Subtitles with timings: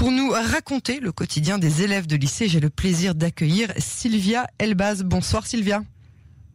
[0.00, 2.48] pour nous raconter le quotidien des élèves de lycée.
[2.48, 5.02] J'ai le plaisir d'accueillir Sylvia Elbaz.
[5.02, 5.82] Bonsoir Sylvia.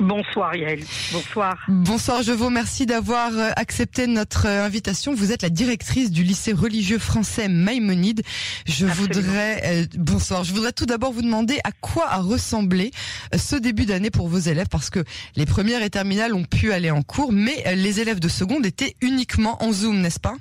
[0.00, 0.80] Bonsoir Yael.
[1.12, 1.56] Bonsoir.
[1.68, 5.14] Bonsoir, je vous remercie d'avoir euh, accepté notre euh, invitation.
[5.14, 8.22] Vous êtes la directrice du lycée religieux français Maïmonide.
[8.66, 12.90] Je voudrais euh, bonsoir, je voudrais tout d'abord vous demander à quoi a ressemblé
[13.36, 15.04] ce début d'année pour vos élèves parce que
[15.36, 18.96] les premières et terminales ont pu aller en cours mais les élèves de seconde étaient
[19.00, 20.34] uniquement en Zoom, n'est-ce pas?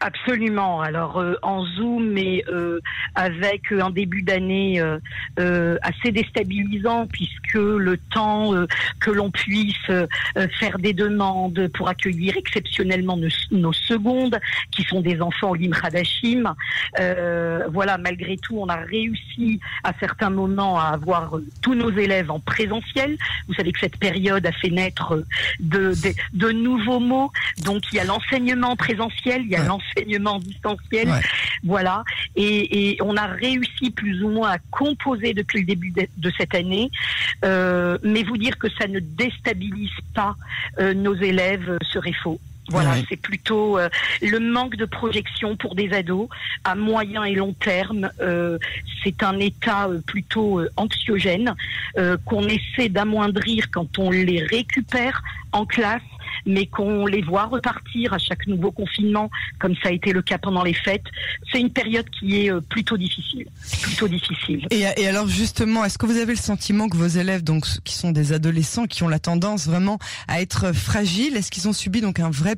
[0.00, 0.80] Absolument.
[0.82, 2.80] Alors euh, en Zoom, mais euh,
[3.14, 4.80] avec un début d'année
[5.38, 8.52] euh, assez déstabilisant, puisque le temps
[9.00, 9.74] que l'on puisse
[10.58, 13.16] faire des demandes pour accueillir exceptionnellement
[13.50, 14.38] nos, secondes,
[14.70, 16.54] qui sont des enfants au Limradachim,
[17.70, 22.40] voilà, malgré tout, on a réussi à certains moments à avoir tous nos élèves en
[22.40, 23.16] présentiel.
[23.48, 25.24] Vous savez que cette période a fait naître
[25.60, 27.30] de, de, de nouveaux mots.
[27.64, 31.08] Donc il y a l'enseignement présentiel, il y a l'enseignement distanciel.
[31.64, 32.04] Voilà.
[32.34, 36.90] Et, on a réussi plus ou moins à composer depuis le début de, cette année.
[37.44, 40.36] Euh, mais vous dire que ça ne déstabilise pas
[40.78, 42.40] euh, nos élèves serait faux.
[42.68, 43.88] Voilà, c'est plutôt euh,
[44.22, 46.28] le manque de projection pour des ados
[46.64, 48.10] à moyen et long terme.
[49.04, 51.54] c'est un état plutôt anxiogène
[52.24, 55.22] qu'on essaie d'amoindrir quand on les récupère
[55.52, 56.02] en classe
[56.44, 60.38] mais qu'on les voit repartir à chaque nouveau confinement, comme ça a été le cas
[60.38, 61.04] pendant les fêtes.
[61.52, 63.46] C'est une période qui est euh, plutôt difficile,
[63.82, 64.66] plutôt difficile.
[64.70, 68.12] Et, alors justement, est-ce que vous avez le sentiment que vos élèves, donc qui sont
[68.12, 69.98] des adolescents, qui ont la tendance vraiment
[70.28, 72.56] à être fragiles, est-ce qu'ils ont subi donc un vrai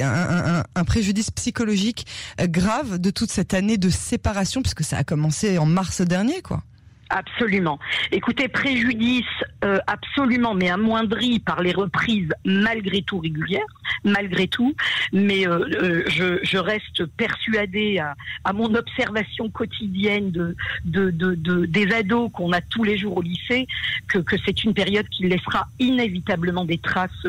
[0.00, 2.06] un, préjudice psychologique
[2.40, 6.42] euh, grave de toute cette année de séparation, puisque ça a commencé en mars dernier,
[6.42, 6.62] quoi?
[7.10, 7.80] Absolument.
[8.12, 9.24] Écoutez, préjudice
[9.64, 13.66] euh, absolument, mais amoindri par les reprises malgré tout régulières,
[14.04, 14.76] malgré tout.
[15.12, 17.98] Mais euh, euh, je, reste persuadée
[18.44, 23.66] à, mon observation quotidienne de des ados qu'on a tous les jours au lycée
[24.06, 27.26] que, que c'est une période qui laissera inévitablement des traces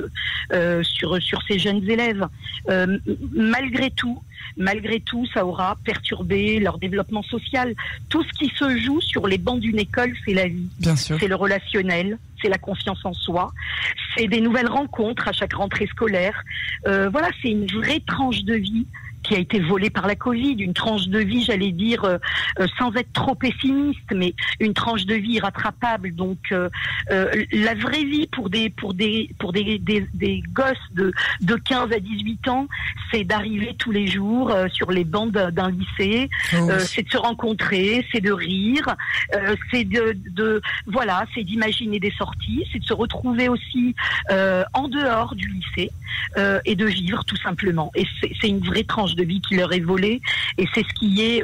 [0.83, 2.27] sur sur ces jeunes élèves.
[3.33, 4.21] malgré tout,
[4.57, 7.73] malgré tout, ça aura perturbé leur développement social.
[8.09, 10.67] Tout ce qui se joue sur les bancs d'une école, c'est la vie.
[11.19, 13.51] C'est le relationnel, c'est la confiance en soi,
[14.15, 16.43] c'est des nouvelles rencontres à chaque rentrée scolaire.
[16.87, 18.87] Euh, voilà, c'est une vraie tranche de vie
[19.23, 22.17] qui a été volée par la Covid, une tranche de vie, j'allais dire, euh,
[22.59, 26.13] euh, sans être trop pessimiste, mais une tranche de vie rattrapable.
[26.13, 26.69] Donc, euh,
[27.09, 31.11] la vraie vie pour des pour des pour des des, des gosses de
[31.41, 32.67] de 15 à 18 ans,
[33.11, 38.05] c'est d'arriver tous les jours sur les bancs d'un lycée, oh c'est de se rencontrer,
[38.11, 38.95] c'est de rire,
[39.71, 43.95] c'est de, de voilà, c'est d'imaginer des sorties, c'est de se retrouver aussi
[44.73, 45.91] en dehors du lycée
[46.65, 47.91] et de vivre tout simplement.
[47.95, 50.21] Et c'est une vraie tranche de vie qui leur est volée.
[50.57, 51.43] Et c'est ce qui est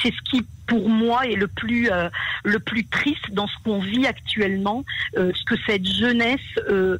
[0.00, 2.08] c'est ce qui pour moi est le plus euh,
[2.44, 4.84] le plus triste dans ce qu'on vit actuellement,
[5.16, 6.98] euh, ce que cette jeunesse euh,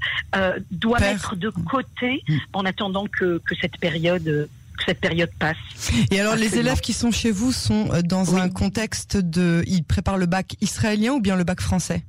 [0.71, 2.37] doit mettre de côté mm.
[2.53, 4.49] en attendant que, que cette période
[4.87, 5.57] cette période passe.
[6.11, 10.19] Et alors les élèves qui sont chez vous sont dans un contexte de ils préparent
[10.19, 12.03] le bac israélien ou bien le bac français?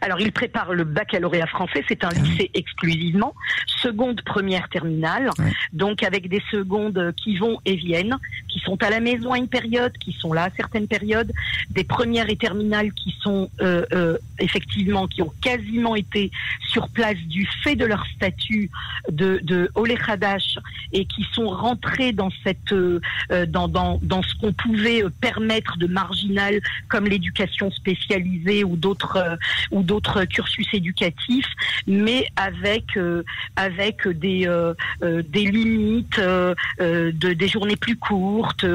[0.00, 3.34] Alors, il prépare le baccalauréat français, c'est un ah lycée exclusivement,
[3.66, 5.30] seconde, première, terminale,
[5.72, 8.16] donc avec des secondes qui vont et viennent,
[8.48, 11.32] qui sont à la maison à une période, qui sont là à certaines périodes,
[11.70, 16.30] des premières et terminales qui sont euh, euh, effectivement, qui ont quasiment été
[16.68, 18.70] sur place du fait de leur statut
[19.10, 20.58] de, de Olechadash
[20.92, 23.00] et qui sont rentrés dans cette, euh,
[23.46, 29.38] dans, dans, dans ce qu'on pouvait permettre de marginal comme l'éducation spécialisée ou d'autres
[29.70, 31.46] ou d'autres cursus éducatifs,
[31.86, 33.22] mais avec euh,
[33.56, 38.66] avec des euh, euh, des limites, de, des journées plus courtes,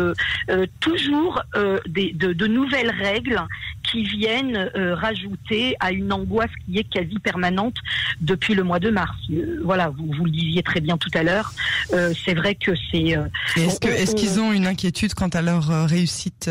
[0.80, 1.42] toujours
[1.88, 3.42] des, de, de, nouvelles règles
[3.84, 7.78] qui viennent rajouter à une angoisse qui est quasi permanente
[8.22, 9.16] depuis le mois de mars.
[9.64, 11.52] voilà, vous, vous le disiez très bien tout à l'heure.
[11.90, 13.16] c'est vrai que c'est.
[13.56, 16.50] Est-ce qu'ils ont une inquiétude quant à leur réussite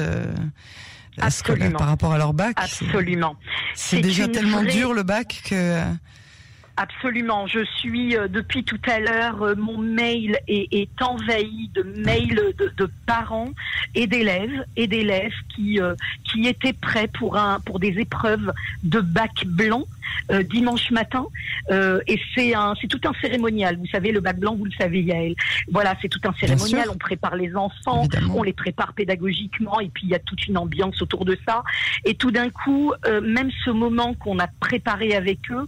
[1.21, 1.79] Absolument.
[1.79, 2.57] par rapport à leur bac.
[2.57, 3.37] Absolument.
[3.75, 5.83] C'est déjà tellement dur le bac que.
[6.77, 7.47] Absolument.
[7.47, 12.91] Je suis euh, depuis tout à l'heure, euh, mon mail est, envahi de mails de,
[13.07, 13.53] parents
[13.95, 15.95] et d'élèves et d'élèves qui euh,
[16.25, 18.53] qui étaient prêts pour un pour des épreuves
[18.83, 19.85] de bac blanc
[20.45, 21.27] dimanche matin.
[21.71, 23.77] et c'est un, c'est tout un cérémonial.
[23.77, 25.35] Vous savez, le bac blanc, vous le savez, Yael.
[25.71, 26.89] Voilà, c'est tout un cérémonial.
[26.91, 30.59] On prépare les enfants, on les prépare pédagogiquement, et puis il y a toute une
[30.59, 31.63] ambiance autour de ça.
[32.05, 35.67] Et tout d'un coup, même ce moment qu'on a préparé avec eux,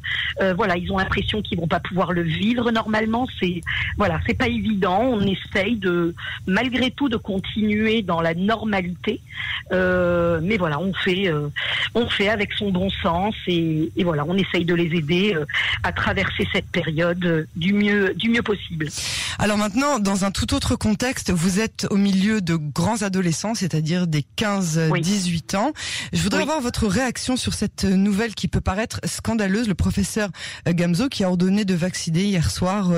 [0.55, 3.27] voilà, ils ont l'impression qu'ils vont pas pouvoir le vivre normalement.
[3.41, 3.61] C'est
[3.97, 5.01] voilà, c'est pas évident.
[5.01, 6.15] On essaye de,
[6.47, 9.21] malgré tout, de continuer dans la normalité.
[9.73, 11.49] Euh, mais voilà, on fait, euh,
[11.95, 15.45] on fait avec son bon sens et, voilà, on essaye de les aider euh,
[15.83, 18.89] à traverser cette période du mieux, du mieux possible.
[19.39, 24.07] Alors maintenant, dans un tout autre contexte, vous êtes au milieu de grands adolescents, c'est-à-dire
[24.07, 25.73] des 15-18 ans.
[26.13, 29.69] Je voudrais avoir votre réaction sur cette nouvelle qui peut paraître scandaleuse.
[29.69, 30.31] Le professeur
[30.67, 32.91] Gamzo qui a ordonné de vacciner hier soir,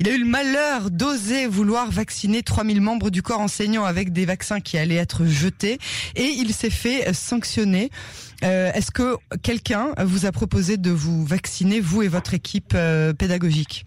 [0.00, 4.24] il a eu le malheur d'oser vouloir vacciner 3000 membres du corps enseignant avec des
[4.24, 5.78] vaccins qui allaient être jetés
[6.16, 7.90] et il s'est fait sanctionner.
[8.42, 13.12] Euh, Est-ce que quelqu'un vous a proposé de vous vacciner, vous et votre équipe euh,
[13.12, 13.86] pédagogique?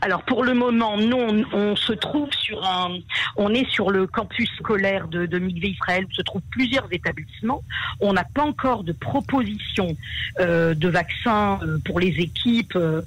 [0.00, 2.98] Alors pour le moment, non, on, se trouve sur un,
[3.36, 7.62] on est sur le campus scolaire de, de Israël, où se trouvent plusieurs établissements.
[8.00, 9.96] On n'a pas encore de proposition
[10.40, 13.02] euh, de vaccins euh, pour les équipes, euh,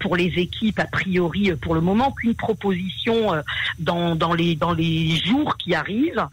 [0.00, 3.32] pour les équipes a priori pour le moment qu'une proposition
[3.78, 6.26] dans, dans les dans les jours qui arrivent.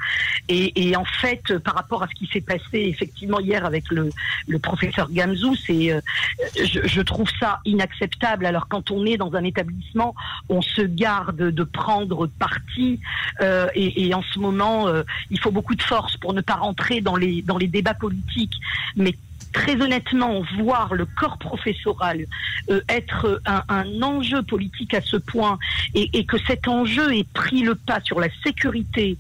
[0.50, 4.09] Et, et en fait, par rapport à ce qui s'est passé effectivement hier avec le,
[4.47, 6.01] le professeur Gamzou, c'est,
[6.56, 8.45] je, je trouve ça inacceptable.
[8.45, 9.72] Alors quand on est dans un établissement
[10.49, 12.99] on se garde de prendre parti
[13.41, 17.01] euh, et, en ce moment, euh, il faut beaucoup de force pour ne pas rentrer
[17.01, 18.59] dans les dans les débats politiques,
[18.95, 19.15] mais
[19.53, 22.25] très honnêtement, voir le corps professoral
[22.69, 25.59] euh, être un, enjeu politique à ce point
[25.94, 29.17] et, que cet enjeu ait pris le pas sur la sécurité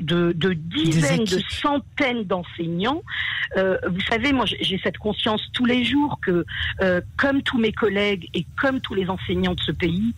[0.00, 3.02] de, dizaines, de centaines d'enseignants,
[3.56, 6.44] euh, vous savez, moi j'ai cette conscience tous les jours que,
[6.82, 10.14] euh, comme tous mes collègues et comme tous les enseignants de ce pays,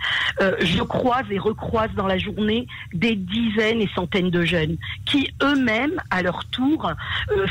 [0.60, 6.00] je croise et recroise dans la journée des dizaines et centaines de jeunes qui eux-mêmes,
[6.10, 6.90] à leur tour,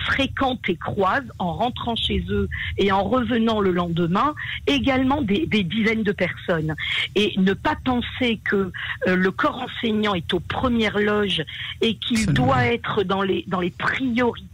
[0.06, 4.34] fréquentent et croisent en rentrant chez eux et en revenant le lendemain,
[4.66, 6.76] également des, dizaines de personnes.
[7.16, 8.72] Et ne pas penser que
[9.08, 11.44] euh, le corps enseignant est aux premières loges
[11.82, 14.46] et qu'il doit être dans les, dans les priorités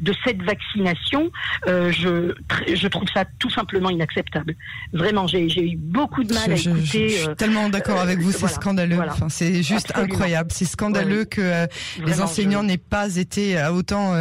[0.00, 1.30] de cette vaccination,
[1.66, 2.34] euh, je,
[2.74, 4.54] je trouve ça tout simplement inacceptable.
[4.92, 6.80] Vraiment, j'ai eu beaucoup de mal à écouter.
[6.80, 8.98] Je, suis euh, tellement d'accord avec vous, c'est scandaleux.
[9.08, 10.50] Enfin, c'est juste incroyable.
[10.52, 11.66] C'est scandaleux que euh,
[12.04, 14.14] les enseignants n'aient pas été à autant,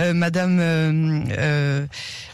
[0.00, 0.60] Madame,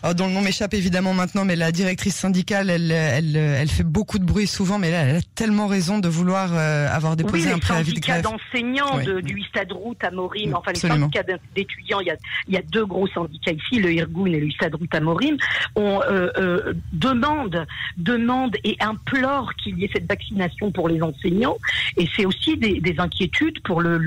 [0.04, 3.84] oh, dont le nom m'échappe évidemment maintenant, mais la directrice syndicale, elle, elle, elle fait
[3.84, 7.58] beaucoup de bruit souvent, mais là, elle a tellement raison de vouloir avoir déposé un
[7.58, 8.16] préavis de grève.
[8.16, 8.38] Les syndicats
[9.02, 11.22] d'enseignants du Stade Route à Morim, enfin les syndicats
[11.54, 12.00] d'étudiants,
[12.46, 15.36] il y a deux gros syndicats ici, le Irgun et le Stade Tamorim,
[15.74, 17.66] on euh, euh, demande,
[17.96, 21.56] demande et implore qu'il y ait cette vaccination pour les enseignants.
[21.96, 23.98] Et c'est aussi des, inquiétudes pour le,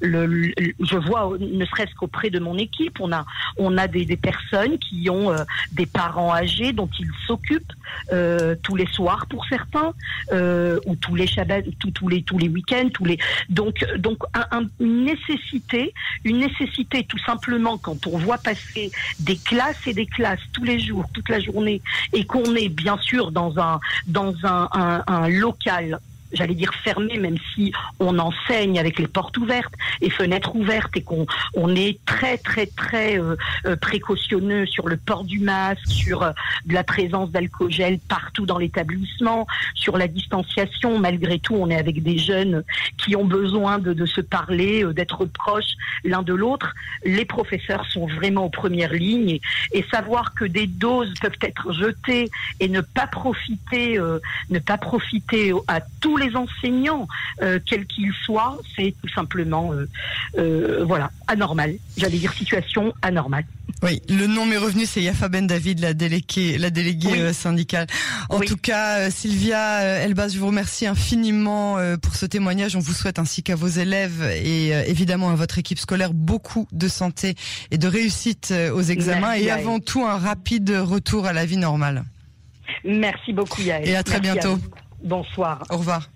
[0.00, 3.24] le, je vois, ne serait-ce qu'auprès de mon équipe, on a,
[3.58, 7.72] on a des, personnes qui ont euh, des parents âgés dont ils s'occupent
[8.62, 9.92] tous les soirs pour certains,
[10.86, 11.62] ou tous les shabbats,
[11.94, 13.18] tous, les tous les week-ends, tous les
[13.48, 14.18] donc donc
[14.78, 15.92] une nécessité,
[16.24, 20.78] une nécessité tout simplement quand on voit passer des classes et des classes tous les
[20.78, 21.80] jours, toute la journée,
[22.12, 26.00] et qu'on est bien sûr dans un dans un, un local
[26.32, 31.02] j'allais dire fermé, même si on enseigne avec les portes ouvertes et fenêtres ouvertes et
[31.02, 33.36] qu'on on est très très très euh,
[33.66, 36.32] euh, précautionneux sur le port du masque, sur euh,
[36.68, 37.70] la présence d'alcool
[38.08, 40.98] partout dans l'établissement, sur la distanciation.
[40.98, 42.64] Malgré tout, on est avec des jeunes
[42.96, 45.72] qui ont besoin de, de se parler, d'être proches
[46.04, 46.74] l'un de l'autre.
[47.04, 49.40] Les professeurs sont vraiment aux premières lignes et,
[49.72, 53.98] et, savoir que des doses peuvent être jetées et ne pas profiter,
[54.50, 57.08] ne pas profiter à tous les enseignants,
[57.42, 59.88] euh, quels qu'ils soient, c'est tout simplement, euh,
[60.38, 61.74] euh, voilà, anormal.
[61.96, 63.44] J'allais dire situation anormale.
[63.82, 67.86] Oui, le nom m'est revenu, c'est Yafa Ben David, la déléguée, la déléguée syndicale.
[68.28, 72.76] En tout cas, Sylvia Elbas, je vous remercie infiniment pour ce témoignage.
[72.76, 76.88] On vous souhaite ainsi qu'à vos élèves et évidemment à votre équipe scolaire beaucoup de
[76.88, 77.36] santé
[77.70, 82.04] et de réussite aux examens et avant tout un rapide retour à la vie normale.
[82.84, 83.88] Merci beaucoup Yael.
[83.88, 84.58] Et à très bientôt.
[85.02, 85.62] Bonsoir.
[85.70, 86.10] Au revoir.